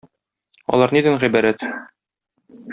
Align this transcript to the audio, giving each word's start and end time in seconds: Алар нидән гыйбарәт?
Алар 0.77 0.95
нидән 0.97 1.19
гыйбарәт? 1.25 1.69